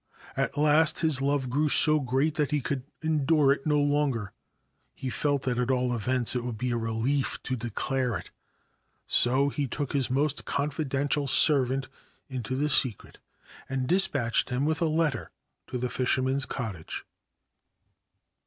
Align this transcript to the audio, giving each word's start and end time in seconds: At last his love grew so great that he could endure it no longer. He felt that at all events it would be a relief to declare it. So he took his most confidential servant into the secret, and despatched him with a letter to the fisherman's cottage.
At 0.35 0.57
last 0.57 1.01
his 1.01 1.21
love 1.21 1.47
grew 1.47 1.69
so 1.69 1.99
great 1.99 2.33
that 2.33 2.49
he 2.49 2.59
could 2.59 2.81
endure 3.03 3.51
it 3.53 3.67
no 3.67 3.79
longer. 3.79 4.31
He 4.95 5.11
felt 5.11 5.43
that 5.43 5.59
at 5.59 5.69
all 5.69 5.93
events 5.95 6.35
it 6.35 6.43
would 6.43 6.57
be 6.57 6.71
a 6.71 6.75
relief 6.77 7.37
to 7.43 7.55
declare 7.55 8.17
it. 8.17 8.31
So 9.05 9.49
he 9.49 9.67
took 9.67 9.93
his 9.93 10.09
most 10.09 10.43
confidential 10.43 11.27
servant 11.27 11.87
into 12.29 12.55
the 12.55 12.67
secret, 12.67 13.19
and 13.69 13.85
despatched 13.85 14.49
him 14.49 14.65
with 14.65 14.81
a 14.81 14.85
letter 14.85 15.29
to 15.67 15.77
the 15.77 15.87
fisherman's 15.87 16.47
cottage. 16.47 17.05